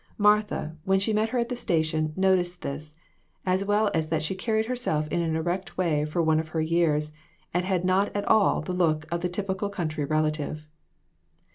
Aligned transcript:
Martha, 0.17 0.75
when 0.83 0.99
she 0.99 1.13
met 1.13 1.29
her 1.29 1.37
at 1.37 1.49
the 1.49 1.55
station, 1.55 2.11
noticed 2.15 2.63
this, 2.63 2.91
as 3.45 3.63
well 3.63 3.91
as 3.93 4.07
that 4.07 4.23
she 4.23 4.33
carried 4.33 4.65
herself 4.65 5.07
in 5.09 5.21
an 5.21 5.35
erect 5.35 5.77
way 5.77 6.05
for 6.05 6.23
one 6.23 6.39
of 6.39 6.47
her 6.49 6.59
years, 6.59 7.11
and 7.53 7.65
had 7.65 7.85
not 7.85 8.09
at 8.15 8.25
all 8.25 8.61
the 8.61 8.73
look 8.73 9.05
of 9.11 9.21
the 9.21 9.29
typical 9.29 9.69
country 9.69 10.03
relative. 10.03 10.67